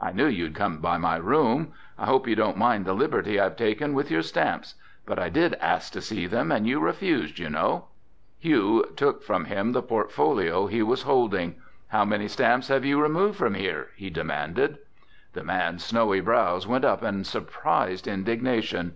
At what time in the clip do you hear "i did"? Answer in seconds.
5.18-5.52